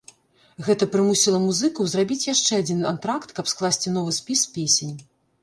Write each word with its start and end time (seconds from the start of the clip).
Гэта 0.67 0.87
прымусіла 0.95 1.41
музыкаў 1.47 1.83
зрабіць 1.91 2.25
яшчэ 2.33 2.59
адзін 2.63 2.81
антракт, 2.93 3.35
каб 3.41 3.53
скласці 3.53 3.95
новы 4.01 4.19
спіс 4.23 4.41
песень. 4.59 4.95